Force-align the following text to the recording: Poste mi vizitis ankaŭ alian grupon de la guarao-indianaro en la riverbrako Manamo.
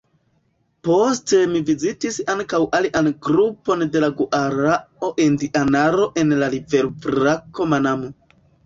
Poste 0.87 1.41
mi 1.51 1.61
vizitis 1.67 2.17
ankaŭ 2.35 2.61
alian 2.79 3.11
grupon 3.27 3.87
de 3.97 4.03
la 4.07 4.11
guarao-indianaro 4.23 6.13
en 6.25 6.37
la 6.43 6.53
riverbrako 6.59 7.75
Manamo. 7.77 8.15